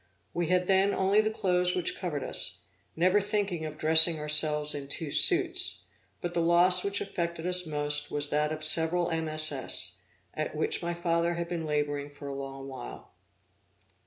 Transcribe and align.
We 0.33 0.47
had 0.47 0.65
then 0.65 0.95
only 0.95 1.21
the 1.21 1.29
clothes 1.29 1.75
which 1.75 1.95
covered 1.95 2.23
us, 2.23 2.61
never 2.95 3.21
thinking 3.21 3.65
of 3.65 3.77
dressing 3.77 4.17
ourselves 4.19 4.73
in 4.73 4.87
two 4.87 5.11
suits; 5.11 5.85
but 6.21 6.33
the 6.33 6.41
loss 6.41 6.83
which 6.83 7.01
affected 7.01 7.45
us 7.45 7.67
most 7.67 8.09
was 8.09 8.31
that 8.31 8.51
of 8.51 8.65
several 8.65 9.11
MSS, 9.11 9.99
at 10.33 10.55
which 10.55 10.81
my 10.81 10.95
father 10.95 11.35
had 11.35 11.47
been 11.47 11.67
laboring 11.67 12.09
for 12.09 12.27
a 12.27 12.33
long 12.33 12.67
while. 12.67 13.11